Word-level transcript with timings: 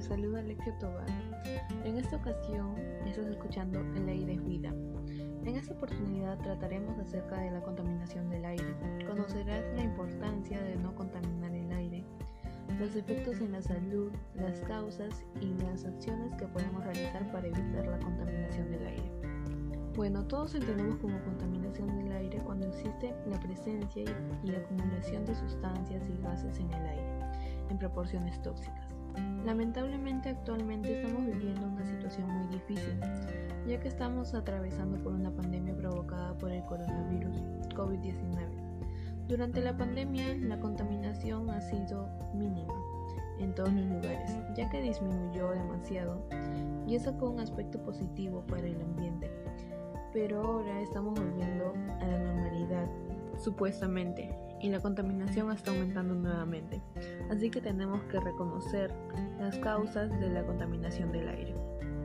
Les 0.00 0.08
saluda 0.08 0.38
Alexia 0.38 0.78
Tobar. 0.78 1.04
En 1.84 1.98
esta 1.98 2.16
ocasión 2.16 2.74
estás 3.04 3.26
escuchando 3.26 3.80
El 3.94 4.08
aire 4.08 4.32
es 4.32 4.44
vida. 4.46 4.70
En 5.44 5.56
esta 5.56 5.74
oportunidad 5.74 6.38
trataremos 6.38 6.98
acerca 6.98 7.36
de 7.36 7.50
la 7.50 7.60
contaminación 7.60 8.30
del 8.30 8.46
aire. 8.46 8.74
Conocerás 9.06 9.62
la 9.76 9.82
importancia 9.82 10.58
de 10.58 10.76
no 10.76 10.94
contaminar 10.94 11.52
el 11.52 11.70
aire, 11.70 12.02
los 12.78 12.96
efectos 12.96 13.42
en 13.42 13.52
la 13.52 13.60
salud, 13.60 14.10
las 14.36 14.60
causas 14.60 15.22
y 15.38 15.52
las 15.64 15.84
acciones 15.84 16.34
que 16.36 16.46
podemos 16.46 16.82
realizar 16.82 17.30
para 17.30 17.48
evitar 17.48 17.86
la 17.86 17.98
contaminación 17.98 18.70
del 18.70 18.86
aire. 18.86 19.12
Bueno, 19.96 20.26
todos 20.26 20.54
entendemos 20.54 20.96
como 20.96 21.22
contaminación 21.24 21.94
del 21.98 22.12
aire 22.12 22.38
cuando 22.38 22.68
existe 22.68 23.14
la 23.26 23.38
presencia 23.38 24.04
y 24.44 24.50
acumulación 24.50 25.26
de 25.26 25.34
sustancias 25.34 26.02
y 26.08 26.22
gases 26.22 26.58
en 26.58 26.72
el 26.72 26.86
aire 26.86 27.20
en 27.68 27.78
proporciones 27.78 28.40
tóxicas. 28.40 28.99
Lamentablemente 29.44 30.28
actualmente 30.28 31.00
estamos 31.00 31.26
viviendo 31.26 31.66
una 31.66 31.84
situación 31.84 32.28
muy 32.30 32.46
difícil, 32.48 33.00
ya 33.66 33.80
que 33.80 33.88
estamos 33.88 34.34
atravesando 34.34 34.98
por 34.98 35.12
una 35.12 35.30
pandemia 35.30 35.74
provocada 35.76 36.36
por 36.36 36.52
el 36.52 36.62
coronavirus 36.64 37.36
COVID-19. 37.74 38.70
Durante 39.28 39.60
la 39.60 39.76
pandemia 39.76 40.36
la 40.38 40.58
contaminación 40.58 41.50
ha 41.50 41.60
sido 41.60 42.08
mínima 42.34 42.74
en 43.38 43.54
todos 43.54 43.72
los 43.72 43.86
lugares, 43.86 44.36
ya 44.56 44.68
que 44.68 44.82
disminuyó 44.82 45.50
demasiado 45.50 46.20
y 46.86 46.96
eso 46.96 47.12
fue 47.14 47.30
un 47.30 47.40
aspecto 47.40 47.80
positivo 47.82 48.44
para 48.46 48.66
el 48.66 48.80
ambiente. 48.80 49.30
Pero 50.12 50.42
ahora 50.42 50.80
estamos 50.80 51.18
volviendo 51.18 51.72
a 52.00 52.06
la 52.06 52.18
normalidad, 52.18 52.88
supuestamente, 53.38 54.36
y 54.60 54.68
la 54.68 54.80
contaminación 54.80 55.52
está 55.52 55.70
aumentando 55.70 56.14
nuevamente. 56.14 56.82
Así 57.30 57.48
que 57.48 57.60
tenemos 57.60 58.02
que 58.04 58.18
reconocer 58.18 58.92
las 59.38 59.56
causas 59.58 60.10
de 60.18 60.28
la 60.30 60.44
contaminación 60.44 61.12
del 61.12 61.28
aire. 61.28 61.54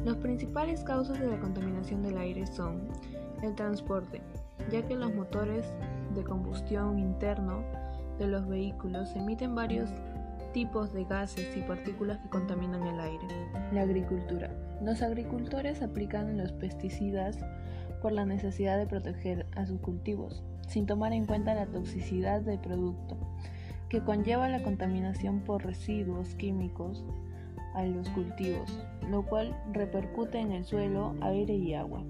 Las 0.05 0.17
principales 0.17 0.83
causas 0.83 1.19
de 1.19 1.27
la 1.27 1.39
contaminación 1.39 2.03
del 2.03 2.17
aire 2.19 2.45
son 2.45 2.87
el 3.41 3.55
transporte, 3.55 4.21
ya 4.71 4.87
que 4.87 4.95
los 4.95 5.13
motores 5.13 5.65
de 6.13 6.23
combustión 6.23 6.99
interno 6.99 7.63
de 8.19 8.27
los 8.27 8.47
vehículos 8.47 9.15
emiten 9.15 9.55
varios 9.55 9.89
tipos 10.53 10.93
de 10.93 11.05
gases 11.05 11.57
y 11.57 11.61
partículas 11.61 12.19
que 12.19 12.29
contaminan 12.29 12.85
el 12.85 12.99
aire. 12.99 13.27
La 13.73 13.81
agricultura. 13.81 14.51
Los 14.81 15.01
agricultores 15.01 15.81
aplican 15.81 16.37
los 16.37 16.51
pesticidas 16.53 17.39
por 18.01 18.11
la 18.11 18.25
necesidad 18.25 18.77
de 18.77 18.85
proteger 18.85 19.47
a 19.55 19.65
sus 19.65 19.79
cultivos, 19.79 20.43
sin 20.67 20.85
tomar 20.85 21.13
en 21.13 21.25
cuenta 21.25 21.55
la 21.55 21.65
toxicidad 21.65 22.41
del 22.41 22.59
producto, 22.59 23.17
que 23.95 24.01
conlleva 24.01 24.49
la 24.49 24.61
contaminación 24.61 25.39
por 25.39 25.63
residuos 25.63 26.35
químicos 26.35 27.05
a 27.75 27.85
los 27.85 28.09
cultivos, 28.09 28.77
lo 29.09 29.25
cual 29.25 29.57
repercute 29.71 30.37
en 30.37 30.51
el 30.51 30.65
suelo, 30.65 31.15
aire 31.21 31.55
y 31.55 31.75
agua. 31.75 32.03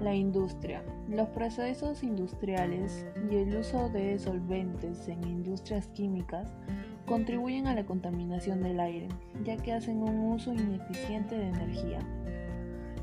La 0.00 0.14
industria. 0.14 0.82
Los 1.10 1.28
procesos 1.28 2.02
industriales 2.02 3.04
y 3.30 3.36
el 3.36 3.58
uso 3.58 3.90
de 3.90 4.18
solventes 4.18 5.06
en 5.08 5.22
industrias 5.24 5.86
químicas 5.88 6.50
contribuyen 7.04 7.66
a 7.66 7.74
la 7.74 7.84
contaminación 7.84 8.62
del 8.62 8.80
aire, 8.80 9.08
ya 9.44 9.58
que 9.58 9.74
hacen 9.74 10.02
un 10.02 10.32
uso 10.32 10.54
ineficiente 10.54 11.36
de 11.36 11.48
energía. 11.48 11.98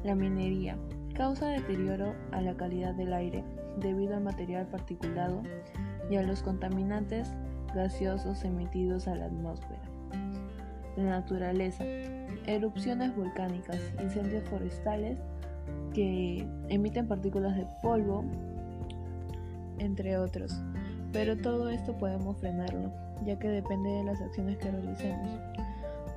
La 0.03 0.16
minería 0.16 0.80
causa 1.13 1.45
deterioro 1.45 2.16
a 2.31 2.41
la 2.41 2.57
calidad 2.57 2.95
del 2.95 3.13
aire 3.13 3.44
debido 3.78 4.16
al 4.16 4.23
material 4.23 4.66
particulado 4.66 5.44
y 6.09 6.16
a 6.16 6.23
los 6.23 6.41
contaminantes 6.41 7.30
gaseosos 7.73 8.43
emitidos 8.43 9.07
a 9.07 9.16
la 9.16 9.25
atmósfera. 9.25 9.81
La 10.95 11.03
naturaleza, 11.03 11.83
erupciones 12.45 13.16
volcánicas, 13.16 13.79
incendios 14.02 14.47
forestales 14.50 15.17
que 15.94 16.45
emiten 16.69 17.07
partículas 17.07 17.56
de 17.56 17.67
polvo, 17.81 18.23
entre 19.79 20.17
otros. 20.17 20.56
Pero 21.11 21.38
todo 21.38 21.69
esto 21.69 21.97
podemos 21.97 22.38
frenarlo, 22.38 22.91
ya 23.25 23.38
que 23.38 23.50
depende 23.50 23.90
de 23.90 24.03
las 24.03 24.22
acciones 24.22 24.57
que 24.57 24.72
realicemos. 24.72 25.31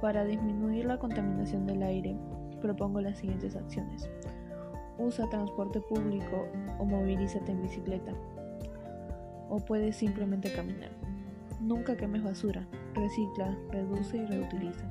Para 0.00 0.25
disminuir 0.25 0.84
la 0.84 0.99
contaminación 0.99 1.67
del 1.67 1.83
aire, 1.83 2.17
propongo 2.61 3.00
las 3.00 3.19
siguientes 3.19 3.56
acciones 3.56 4.09
usa 4.99 5.28
transporte 5.28 5.81
público 5.81 6.47
o 6.78 6.84
movilízate 6.84 7.53
en 7.53 7.62
bicicleta. 7.62 8.12
O 9.49 9.59
puedes 9.59 9.97
simplemente 9.97 10.53
caminar. 10.53 10.91
Nunca 11.66 11.97
quemes 11.97 12.22
basura, 12.22 12.65
recicla, 12.94 13.59
reduce 13.72 14.19
y 14.19 14.25
reutiliza. 14.25 14.87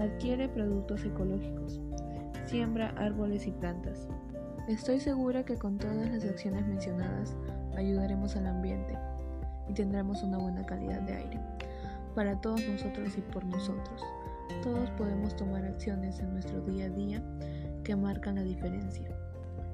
Adquiere 0.00 0.48
productos 0.48 1.04
ecológicos. 1.04 1.80
Siembra 2.44 2.88
árboles 2.96 3.46
y 3.46 3.52
plantas. 3.52 4.08
Estoy 4.66 4.98
segura 4.98 5.44
que 5.44 5.54
con 5.54 5.78
todas 5.78 6.10
las 6.10 6.24
acciones 6.24 6.66
mencionadas 6.66 7.36
ayudaremos 7.76 8.34
al 8.34 8.48
ambiente 8.48 8.98
y 9.68 9.74
tendremos 9.74 10.24
una 10.24 10.38
buena 10.38 10.66
calidad 10.66 11.02
de 11.02 11.14
aire. 11.14 11.40
Para 12.16 12.40
todos 12.40 12.66
nosotros 12.66 13.16
y 13.16 13.20
por 13.20 13.44
nosotros. 13.44 14.02
Todos 14.60 14.90
podemos 14.98 15.36
tomar 15.36 15.64
acciones 15.64 16.18
en 16.18 16.32
nuestro 16.32 16.62
día 16.62 16.86
a 16.86 16.90
día 16.90 17.22
que 17.84 17.94
marcan 17.94 18.34
la 18.34 18.42
diferencia. 18.42 19.08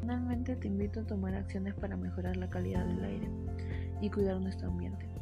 Finalmente 0.00 0.56
te 0.56 0.68
invito 0.68 1.00
a 1.00 1.06
tomar 1.06 1.34
acciones 1.34 1.72
para 1.72 1.96
mejorar 1.96 2.36
la 2.36 2.50
calidad 2.50 2.84
del 2.84 3.02
aire 3.02 3.30
y 4.02 4.10
cuidar 4.10 4.38
nuestro 4.42 4.68
ambiente. 4.68 5.17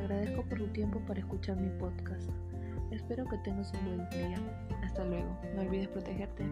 Agradezco 0.00 0.42
por 0.42 0.58
tu 0.58 0.66
tiempo 0.68 0.98
para 1.06 1.20
escuchar 1.20 1.56
mi 1.56 1.68
podcast. 1.78 2.30
Espero 2.90 3.24
que 3.26 3.36
tengas 3.38 3.72
un 3.74 3.84
buen 3.84 4.10
día. 4.10 4.38
Hasta 4.82 5.04
luego. 5.04 5.38
No 5.54 5.62
olvides 5.62 5.88
protegerte. 5.88 6.44